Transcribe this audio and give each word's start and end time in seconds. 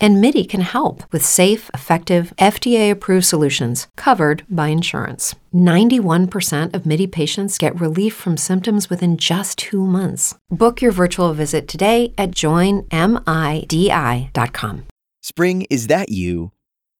And 0.00 0.20
MIDI 0.20 0.44
can 0.44 0.60
help 0.60 1.02
with 1.12 1.24
safe, 1.24 1.70
effective, 1.74 2.32
FDA 2.38 2.90
approved 2.90 3.26
solutions 3.26 3.88
covered 3.96 4.44
by 4.48 4.68
insurance. 4.68 5.34
91% 5.52 6.74
of 6.74 6.86
MIDI 6.86 7.06
patients 7.06 7.58
get 7.58 7.80
relief 7.80 8.14
from 8.14 8.36
symptoms 8.36 8.90
within 8.90 9.16
just 9.16 9.58
two 9.58 9.84
months. 9.84 10.36
Book 10.50 10.80
your 10.80 10.92
virtual 10.92 11.32
visit 11.34 11.66
today 11.66 12.12
at 12.16 12.30
joinmidi.com. 12.30 12.86
Spring, 15.20 15.66
is 15.68 15.86
that 15.88 16.10
you? 16.10 16.52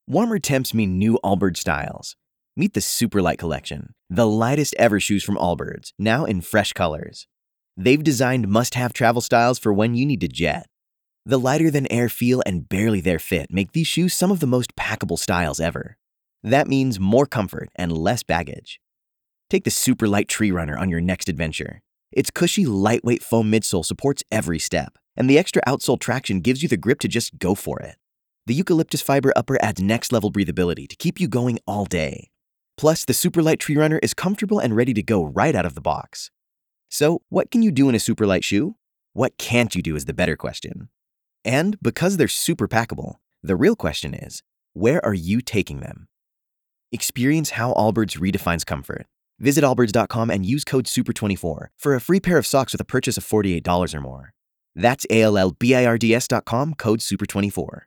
Warmer 0.09 0.39
temps 0.39 0.73
mean 0.75 0.99
new 0.99 1.19
Allbirds 1.23 1.59
styles. 1.59 2.17
Meet 2.57 2.75
the 2.75 2.81
Superlight 2.81 3.39
Collection, 3.39 3.95
the 4.11 4.27
lightest 4.27 4.75
ever 4.79 4.99
shoes 4.99 5.23
from 5.23 5.37
Allbirds, 5.37 5.93
now 5.99 6.25
in 6.25 6.41
fresh 6.41 6.73
colors. 6.73 7.29
They've 7.77 8.03
designed 8.03 8.49
must 8.49 8.75
have 8.75 8.93
travel 8.93 9.21
styles 9.21 9.61
for 9.61 9.73
when 9.73 9.95
you 9.95 10.05
need 10.05 10.21
to 10.23 10.29
jet. 10.29 10.67
The 11.29 11.39
lighter 11.39 11.71
than 11.71 11.93
air 11.93 12.09
feel 12.09 12.43
and 12.47 12.67
barely 12.67 13.03
there 13.03 13.19
fit 13.19 13.53
make 13.53 13.73
these 13.73 13.87
shoes 13.87 14.15
some 14.15 14.31
of 14.31 14.41
the 14.41 14.47
most 14.47 14.75
packable 14.77 15.19
styles 15.19 15.61
ever. 15.61 15.99
That 16.43 16.67
means 16.67 16.99
more 16.99 17.27
comfort 17.27 17.69
and 17.77 17.93
less 17.93 18.23
baggage. 18.23 18.81
Take 19.51 19.65
the 19.65 19.71
super 19.71 20.09
light 20.09 20.29
Tree 20.29 20.51
Runner 20.51 20.79
on 20.79 20.89
your 20.89 21.03
next 21.03 21.29
adventure. 21.29 21.83
Its 22.11 22.31
cushy, 22.31 22.65
lightweight 22.65 23.23
foam 23.23 23.53
midsole 23.53 23.85
supports 23.85 24.25
every 24.33 24.59
step, 24.59 24.97
and 25.19 25.29
the 25.29 25.37
extra 25.39 25.61
outsole 25.69 26.01
traction 26.01 26.41
gives 26.41 26.63
you 26.63 26.69
the 26.71 26.79
grip 26.79 26.99
to 27.01 27.09
just 27.09 27.39
go 27.39 27.55
for 27.55 27.79
it. 27.81 27.97
The 28.47 28.55
eucalyptus 28.55 29.03
fiber 29.03 29.31
upper 29.37 29.63
adds 29.63 29.83
next 29.83 30.15
level 30.15 30.33
breathability 30.33 30.89
to 30.89 30.97
keep 30.97 31.21
you 31.21 31.29
going 31.29 31.59
all 31.67 31.85
day. 31.85 32.31
Plus, 32.79 33.05
the 33.05 33.13
Superlight 33.13 33.59
Tree 33.59 33.77
Runner 33.77 33.99
is 34.03 34.15
comfortable 34.15 34.61
and 34.61 34.75
ready 34.75 34.95
to 34.95 35.03
go 35.03 35.25
right 35.25 35.55
out 35.55 35.67
of 35.67 35.75
the 35.75 35.83
box. 35.83 36.31
So, 36.89 37.21
what 37.29 37.51
can 37.51 37.61
you 37.61 37.71
do 37.71 37.91
in 37.91 37.95
a 37.95 37.99
superlight 37.99 38.45
shoe? 38.45 38.77
What 39.13 39.37
can't 39.37 39.75
you 39.75 39.83
do 39.83 39.95
is 39.95 40.07
the 40.07 40.15
better 40.15 40.35
question. 40.35 40.89
And 41.45 41.79
because 41.81 42.17
they're 42.17 42.29
super 42.29 42.69
packable, 42.69 43.17
the 43.43 43.57
real 43.57 43.77
question 43.77 44.15
is 44.15 44.43
where 44.75 45.05
are 45.05 45.15
you 45.15 45.41
taking 45.41 45.81
them? 45.81 46.09
Experience 46.93 47.51
how 47.51 47.73
Allbirds 47.75 48.19
redefines 48.19 48.65
comfort. 48.65 49.07
Visit 49.39 49.63
allbirds.com 49.63 50.31
and 50.31 50.45
use 50.45 50.65
code 50.65 50.87
SUPER24 50.87 51.69
for 51.77 51.95
a 51.95 52.01
free 52.01 52.21
pair 52.21 52.39
of 52.39 52.47
socks 52.47 52.73
with 52.73 52.81
a 52.81 52.85
purchase 52.85 53.17
of 53.17 53.25
$48 53.25 53.95
or 53.95 54.01
more. 54.01 54.33
That's 54.75 55.07
ALLBIRDS.com, 55.07 56.75
code 56.75 57.01
SUPER24. 57.01 57.81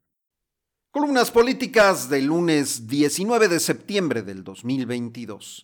Columnas 0.93 1.31
políticas 1.31 2.09
del 2.09 2.25
lunes 2.25 2.87
19 2.87 3.47
de 3.47 3.59
septiembre 3.59 4.21
del 4.21 4.43
2022. 4.43 5.63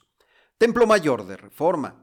Templo 0.58 0.88
Mayor 0.88 1.28
de 1.28 1.36
Reforma. 1.36 1.96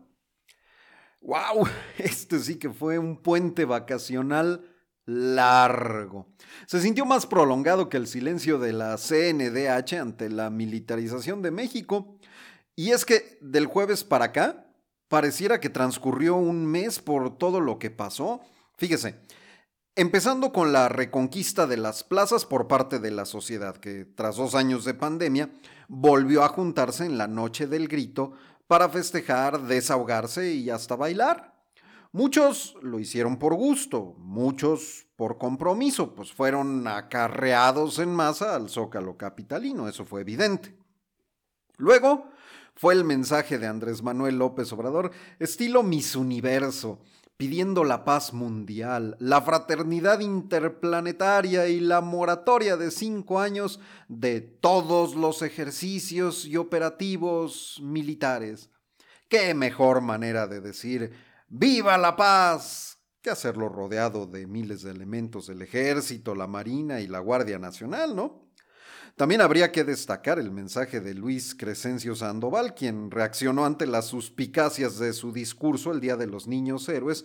¡Wow! 1.22 1.66
Este 1.98 2.38
sí 2.38 2.56
que 2.56 2.70
fue 2.70 2.98
un 2.98 3.16
puente 3.16 3.64
vacacional 3.64 4.62
largo. 5.06 6.26
Se 6.66 6.80
sintió 6.80 7.04
más 7.04 7.26
prolongado 7.26 7.88
que 7.88 7.96
el 7.96 8.06
silencio 8.06 8.58
de 8.58 8.72
la 8.72 8.96
CNDH 8.96 10.00
ante 10.00 10.30
la 10.30 10.50
militarización 10.50 11.42
de 11.42 11.50
México. 11.50 12.18
Y 12.76 12.90
es 12.90 13.04
que 13.04 13.38
del 13.40 13.66
jueves 13.66 14.04
para 14.04 14.26
acá, 14.26 14.66
pareciera 15.08 15.60
que 15.60 15.70
transcurrió 15.70 16.36
un 16.36 16.66
mes 16.66 16.98
por 16.98 17.38
todo 17.38 17.60
lo 17.60 17.78
que 17.78 17.90
pasó. 17.90 18.40
Fíjese, 18.76 19.20
Empezando 19.96 20.52
con 20.52 20.72
la 20.72 20.88
reconquista 20.88 21.68
de 21.68 21.76
las 21.76 22.02
plazas 22.02 22.44
por 22.44 22.66
parte 22.66 22.98
de 22.98 23.12
la 23.12 23.24
sociedad, 23.24 23.76
que 23.76 24.04
tras 24.04 24.34
dos 24.34 24.56
años 24.56 24.84
de 24.84 24.92
pandemia 24.92 25.50
volvió 25.86 26.42
a 26.42 26.48
juntarse 26.48 27.04
en 27.06 27.16
la 27.16 27.28
noche 27.28 27.68
del 27.68 27.86
grito 27.86 28.32
para 28.66 28.88
festejar, 28.88 29.62
desahogarse 29.68 30.52
y 30.52 30.68
hasta 30.68 30.96
bailar. 30.96 31.53
Muchos 32.14 32.76
lo 32.80 33.00
hicieron 33.00 33.40
por 33.40 33.56
gusto, 33.56 34.14
muchos 34.18 35.08
por 35.16 35.36
compromiso, 35.36 36.14
pues 36.14 36.32
fueron 36.32 36.86
acarreados 36.86 37.98
en 37.98 38.14
masa 38.14 38.54
al 38.54 38.70
zócalo 38.70 39.16
capitalino, 39.16 39.88
eso 39.88 40.04
fue 40.04 40.20
evidente. 40.20 40.76
Luego 41.76 42.28
fue 42.76 42.94
el 42.94 43.02
mensaje 43.02 43.58
de 43.58 43.66
Andrés 43.66 44.04
Manuel 44.04 44.38
López 44.38 44.72
Obrador, 44.72 45.10
estilo 45.40 45.82
Miss 45.82 46.14
Universo, 46.14 47.00
pidiendo 47.36 47.82
la 47.82 48.04
paz 48.04 48.32
mundial, 48.32 49.16
la 49.18 49.42
fraternidad 49.42 50.20
interplanetaria 50.20 51.66
y 51.66 51.80
la 51.80 52.00
moratoria 52.00 52.76
de 52.76 52.92
cinco 52.92 53.40
años 53.40 53.80
de 54.06 54.40
todos 54.40 55.16
los 55.16 55.42
ejercicios 55.42 56.44
y 56.44 56.58
operativos 56.58 57.80
militares. 57.82 58.70
¿Qué 59.28 59.52
mejor 59.52 60.00
manera 60.00 60.46
de 60.46 60.60
decir 60.60 61.33
¡Viva 61.48 61.98
la 61.98 62.16
paz! 62.16 62.94
que 63.24 63.30
hacerlo 63.30 63.70
rodeado 63.70 64.26
de 64.26 64.46
miles 64.46 64.82
de 64.82 64.90
elementos 64.90 65.46
del 65.46 65.62
ejército, 65.62 66.34
la 66.34 66.46
marina 66.46 67.00
y 67.00 67.06
la 67.06 67.20
Guardia 67.20 67.58
Nacional, 67.58 68.14
¿no? 68.14 68.50
También 69.16 69.40
habría 69.40 69.72
que 69.72 69.82
destacar 69.82 70.38
el 70.38 70.50
mensaje 70.50 71.00
de 71.00 71.14
Luis 71.14 71.54
Crescencio 71.54 72.14
Sandoval, 72.16 72.74
quien 72.74 73.10
reaccionó 73.10 73.64
ante 73.64 73.86
las 73.86 74.06
suspicacias 74.06 74.98
de 74.98 75.14
su 75.14 75.32
discurso 75.32 75.90
el 75.90 76.00
Día 76.00 76.16
de 76.16 76.26
los 76.26 76.46
Niños 76.46 76.86
Héroes, 76.88 77.24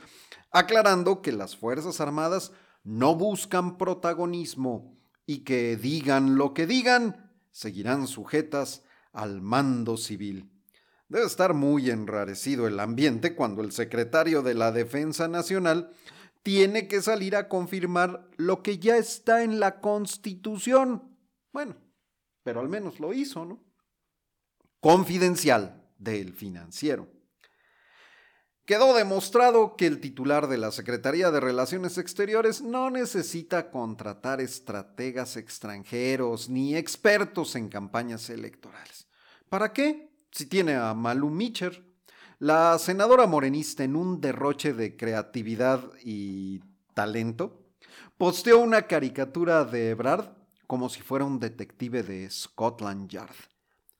aclarando 0.51 1.21
que 1.21 1.33
las 1.33 1.57
Fuerzas 1.57 1.99
Armadas 1.99 2.53
no 2.85 3.15
buscan 3.15 3.77
protagonismo 3.77 4.97
y 5.25 5.39
que 5.39 5.75
digan 5.75 6.37
lo 6.37 6.53
que 6.53 6.65
digan, 6.65 7.33
seguirán 7.51 8.07
sujetas 8.07 8.83
al 9.11 9.41
mando 9.41 9.97
civil. 9.97 10.49
Debe 11.09 11.25
estar 11.25 11.53
muy 11.53 11.89
enrarecido 11.89 12.67
el 12.67 12.79
ambiente 12.79 13.35
cuando 13.35 13.61
el 13.61 13.71
secretario 13.71 14.41
de 14.41 14.53
la 14.53 14.71
Defensa 14.71 15.27
Nacional 15.27 15.91
tiene 16.43 16.87
que 16.87 17.01
salir 17.01 17.35
a 17.35 17.49
confirmar 17.49 18.27
lo 18.37 18.63
que 18.63 18.79
ya 18.79 18.97
está 18.97 19.43
en 19.43 19.59
la 19.59 19.81
Constitución 19.81 21.09
bueno, 21.51 21.75
pero 22.43 22.59
al 22.59 22.69
menos 22.69 22.99
lo 22.99 23.13
hizo, 23.13 23.45
¿no? 23.45 23.63
Confidencial 24.79 25.83
del 25.97 26.33
financiero. 26.33 27.07
Quedó 28.65 28.93
demostrado 28.93 29.75
que 29.75 29.87
el 29.87 29.99
titular 29.99 30.47
de 30.47 30.57
la 30.57 30.71
Secretaría 30.71 31.31
de 31.31 31.39
Relaciones 31.39 31.97
Exteriores 31.97 32.61
no 32.61 32.91
necesita 32.91 33.71
contratar 33.71 34.41
estrategas 34.41 35.37
extranjeros 35.37 36.49
ni 36.49 36.75
expertos 36.75 37.55
en 37.55 37.67
campañas 37.67 38.29
electorales. 38.29 39.07
¿Para 39.49 39.73
qué? 39.73 40.08
Si 40.31 40.45
tiene 40.45 40.75
a 40.75 40.93
Malu 40.93 41.29
Mitcher, 41.29 41.83
la 42.37 42.77
senadora 42.79 43.27
morenista 43.27 43.83
en 43.83 43.95
un 43.95 44.21
derroche 44.21 44.73
de 44.73 44.95
creatividad 44.95 45.83
y 46.03 46.61
talento, 46.93 47.65
posteó 48.17 48.59
una 48.59 48.83
caricatura 48.83 49.65
de 49.65 49.89
Ebrard 49.89 50.29
como 50.67 50.87
si 50.87 51.01
fuera 51.01 51.25
un 51.25 51.39
detective 51.39 52.03
de 52.03 52.29
Scotland 52.29 53.09
Yard. 53.09 53.35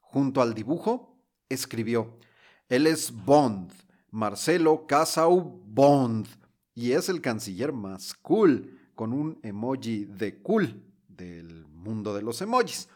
Junto 0.01 0.41
al 0.41 0.53
dibujo, 0.53 1.17
escribió, 1.49 2.19
él 2.67 2.85
es 2.85 3.11
Bond, 3.11 3.71
Marcelo 4.11 4.85
Casau 4.85 5.63
Bond, 5.65 6.27
y 6.75 6.91
es 6.91 7.09
el 7.09 7.21
canciller 7.21 7.73
más 7.73 8.13
cool, 8.13 8.79
con 8.93 9.13
un 9.13 9.39
emoji 9.41 10.05
de 10.05 10.41
cool 10.41 10.83
del 11.07 11.65
mundo 11.65 12.13
de 12.13 12.21
los 12.21 12.41
emojis. 12.41 12.87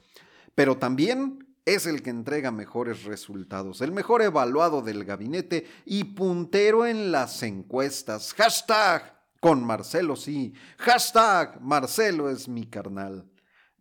Pero 0.53 0.77
también 0.77 1.52
es 1.65 1.85
el 1.85 2.03
que 2.03 2.09
entrega 2.09 2.51
mejores 2.51 3.03
resultados, 3.03 3.81
el 3.81 3.91
mejor 3.91 4.21
evaluado 4.21 4.81
del 4.81 5.05
gabinete 5.05 5.65
y 5.85 6.03
puntero 6.03 6.85
en 6.85 7.11
las 7.11 7.41
encuestas. 7.43 8.33
Hashtag 8.33 9.13
con 9.39 9.63
Marcelo 9.65 10.15
sí. 10.15 10.53
Hashtag 10.77 11.61
Marcelo 11.61 12.29
es 12.29 12.47
mi 12.47 12.65
carnal. 12.65 13.29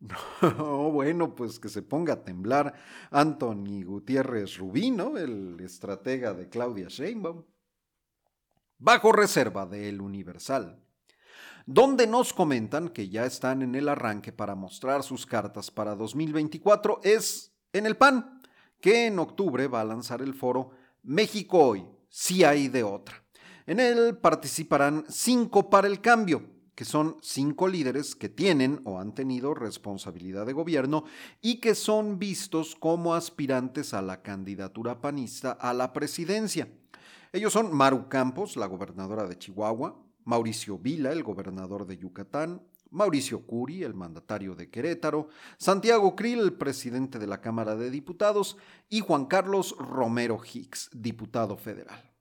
No, 0.43 0.91
bueno, 0.91 1.37
pues 1.37 1.61
que 1.61 1.69
se 1.69 1.81
ponga 1.81 2.15
a 2.15 2.25
temblar 2.25 2.75
Anthony 3.13 3.85
Gutiérrez 3.85 4.59
Rubino, 4.59 5.17
el 5.17 5.61
estratega 5.61 6.35
de 6.35 6.49
Claudia 6.49 6.89
Sheinbaum. 6.89 7.45
Bajo 8.79 9.13
reserva 9.13 9.65
de 9.65 9.89
El 9.89 10.01
Universal, 10.01 10.83
donde 11.67 12.09
nos 12.09 12.33
comentan 12.33 12.89
que 12.89 13.09
ya 13.09 13.25
están 13.25 13.63
en 13.63 13.77
el 13.77 13.89
arranque 13.89 14.33
para 14.33 14.57
mostrar 14.57 15.05
sus 15.05 15.25
cartas 15.25 15.71
para 15.71 15.95
2024, 15.95 16.99
es 17.05 17.52
en 17.73 17.87
el 17.87 17.97
PAN, 17.97 18.41
que 18.81 19.07
en 19.07 19.19
octubre 19.19 19.69
va 19.69 19.81
a 19.81 19.85
lanzar 19.85 20.23
el 20.23 20.35
foro 20.35 20.71
México 21.03 21.59
Hoy, 21.59 21.87
si 22.09 22.45
hay 22.45 22.69
de 22.69 22.83
otra. 22.83 23.23
En 23.67 23.81
él 23.81 24.19
participarán 24.19 25.05
cinco 25.09 25.71
para 25.71 25.87
el 25.87 26.01
cambio, 26.01 26.43
que 26.75 26.85
son 26.85 27.17
cinco 27.23 27.69
líderes 27.69 28.17
que 28.17 28.29
tienen 28.29 28.81
o 28.85 28.99
han 28.99 29.15
tenido 29.15 29.55
responsabilidad 29.55 30.47
de 30.47 30.53
gobierno 30.53 31.05
y 31.41 31.61
que 31.61 31.75
son 31.75 32.19
vistos 32.19 32.75
como 32.75 33.15
aspirantes 33.15 33.95
a 33.95 34.03
la 34.03 34.23
candidatura 34.23 35.01
panista 35.01 35.53
a 35.53 35.73
la 35.75 35.93
presidencia. 35.93 36.69
Ellos 37.33 37.53
son 37.53 37.75
Maru 37.75 38.09
Campos, 38.09 38.57
la 38.57 38.67
gobernadora 38.67 39.27
de 39.27 39.39
Chihuahua, 39.39 40.02
Mauricio 40.25 40.79
Vila, 40.79 41.13
el 41.13 41.23
gobernador 41.23 41.87
de 41.87 41.99
Yucatán, 41.99 42.63
Mauricio 42.91 43.47
Curi, 43.47 43.83
el 43.83 43.95
mandatario 43.95 44.55
de 44.55 44.69
Querétaro, 44.69 45.29
Santiago 45.57 46.15
Krill, 46.15 46.41
el 46.41 46.53
presidente 46.53 47.19
de 47.19 47.27
la 47.27 47.41
Cámara 47.41 47.75
de 47.75 47.91
Diputados, 47.91 48.59
y 48.91 49.01
Juan 49.01 49.25
Carlos 49.27 49.75
Romero 49.79 50.41
Hicks, 50.45 50.91
diputado 50.93 51.57
federal. 51.57 52.13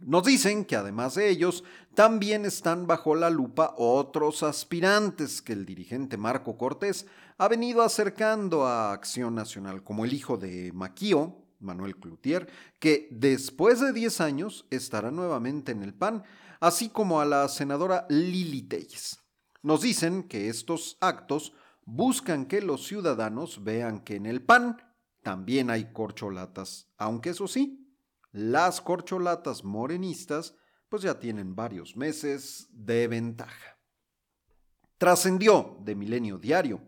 Nos 0.00 0.24
dicen 0.24 0.64
que 0.64 0.76
además 0.76 1.14
de 1.14 1.28
ellos, 1.28 1.62
también 1.94 2.44
están 2.44 2.86
bajo 2.86 3.14
la 3.14 3.30
lupa 3.30 3.74
otros 3.76 4.42
aspirantes 4.42 5.42
que 5.42 5.52
el 5.52 5.64
dirigente 5.64 6.16
Marco 6.16 6.56
Cortés 6.56 7.06
ha 7.38 7.48
venido 7.48 7.82
acercando 7.82 8.66
a 8.66 8.92
Acción 8.92 9.34
Nacional, 9.34 9.82
como 9.82 10.04
el 10.04 10.12
hijo 10.12 10.36
de 10.36 10.72
Maquío, 10.72 11.36
Manuel 11.60 11.96
Cloutier, 11.96 12.48
que 12.80 13.08
después 13.12 13.80
de 13.80 13.92
10 13.92 14.20
años 14.20 14.66
estará 14.70 15.10
nuevamente 15.10 15.70
en 15.70 15.82
el 15.82 15.94
PAN, 15.94 16.24
así 16.62 16.90
como 16.90 17.20
a 17.20 17.24
la 17.24 17.48
senadora 17.48 18.06
Lili 18.08 18.62
Telles. 18.62 19.18
Nos 19.62 19.80
dicen 19.80 20.22
que 20.22 20.48
estos 20.48 20.96
actos 21.00 21.54
buscan 21.84 22.46
que 22.46 22.62
los 22.62 22.86
ciudadanos 22.86 23.64
vean 23.64 23.98
que 24.04 24.14
en 24.14 24.26
el 24.26 24.44
PAN 24.44 24.76
también 25.24 25.70
hay 25.70 25.92
corcholatas, 25.92 26.88
aunque 26.96 27.30
eso 27.30 27.48
sí, 27.48 27.92
las 28.30 28.80
corcholatas 28.80 29.64
morenistas 29.64 30.54
pues 30.88 31.02
ya 31.02 31.18
tienen 31.18 31.56
varios 31.56 31.96
meses 31.96 32.68
de 32.70 33.08
ventaja. 33.08 33.80
Trascendió 34.98 35.78
de 35.80 35.96
Milenio 35.96 36.38
Diario 36.38 36.80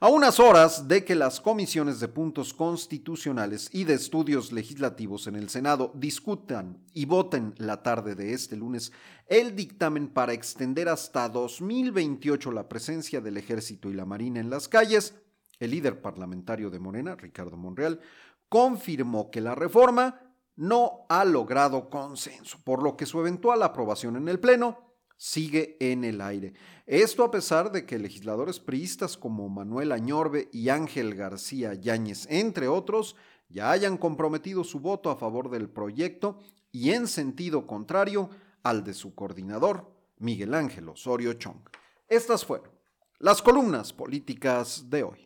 a 0.00 0.08
unas 0.08 0.38
horas 0.40 0.88
de 0.88 1.04
que 1.04 1.14
las 1.14 1.40
comisiones 1.40 2.00
de 2.00 2.08
puntos 2.08 2.52
constitucionales 2.52 3.68
y 3.72 3.84
de 3.84 3.94
estudios 3.94 4.52
legislativos 4.52 5.26
en 5.26 5.36
el 5.36 5.48
Senado 5.48 5.90
discutan 5.94 6.78
y 6.92 7.06
voten 7.06 7.54
la 7.56 7.82
tarde 7.82 8.14
de 8.14 8.34
este 8.34 8.56
lunes 8.56 8.92
el 9.26 9.56
dictamen 9.56 10.08
para 10.08 10.34
extender 10.34 10.88
hasta 10.88 11.28
2028 11.28 12.52
la 12.52 12.68
presencia 12.68 13.20
del 13.20 13.38
ejército 13.38 13.90
y 13.90 13.94
la 13.94 14.04
marina 14.04 14.38
en 14.40 14.50
las 14.50 14.68
calles, 14.68 15.14
el 15.58 15.70
líder 15.70 16.02
parlamentario 16.02 16.68
de 16.70 16.78
Morena, 16.78 17.16
Ricardo 17.16 17.56
Monreal, 17.56 18.00
confirmó 18.48 19.30
que 19.30 19.40
la 19.40 19.54
reforma 19.54 20.20
no 20.56 21.06
ha 21.08 21.24
logrado 21.24 21.88
consenso, 21.90 22.58
por 22.64 22.82
lo 22.82 22.96
que 22.96 23.06
su 23.06 23.20
eventual 23.20 23.62
aprobación 23.62 24.16
en 24.16 24.28
el 24.28 24.38
Pleno 24.38 24.85
sigue 25.16 25.76
en 25.80 26.04
el 26.04 26.20
aire. 26.20 26.54
Esto 26.86 27.24
a 27.24 27.30
pesar 27.30 27.72
de 27.72 27.86
que 27.86 27.98
legisladores 27.98 28.60
priistas 28.60 29.16
como 29.16 29.48
Manuel 29.48 29.92
Añorbe 29.92 30.48
y 30.52 30.68
Ángel 30.68 31.14
García 31.14 31.74
Yáñez, 31.74 32.26
entre 32.30 32.68
otros, 32.68 33.16
ya 33.48 33.70
hayan 33.70 33.96
comprometido 33.96 34.64
su 34.64 34.80
voto 34.80 35.10
a 35.10 35.16
favor 35.16 35.50
del 35.50 35.68
proyecto 35.68 36.38
y 36.72 36.90
en 36.90 37.06
sentido 37.06 37.66
contrario 37.66 38.30
al 38.62 38.84
de 38.84 38.94
su 38.94 39.14
coordinador, 39.14 39.90
Miguel 40.18 40.54
Ángel 40.54 40.88
Osorio 40.88 41.34
Chong. 41.34 41.58
Estas 42.08 42.44
fueron 42.44 42.70
las 43.18 43.40
columnas 43.40 43.92
políticas 43.92 44.90
de 44.90 45.02
hoy. 45.04 45.25